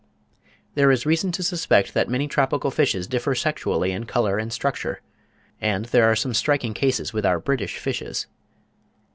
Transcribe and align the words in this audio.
There 0.73 0.89
is 0.89 1.05
reason 1.05 1.31
to 1.33 1.43
suspect 1.43 1.93
that 1.93 2.09
many 2.09 2.27
tropical 2.27 2.71
fishes 2.71 3.05
differ 3.05 3.35
sexually 3.35 3.91
in 3.91 4.07
colour 4.07 4.39
and 4.39 4.51
structure; 4.51 4.99
and 5.61 5.85
there 5.85 6.05
are 6.09 6.15
some 6.15 6.33
striking 6.33 6.73
cases 6.73 7.13
with 7.13 7.23
our 7.23 7.39
British 7.39 7.77
fishes. 7.77 8.25